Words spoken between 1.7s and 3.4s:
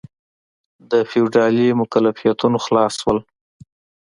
مکلفیتونو خلاص شول.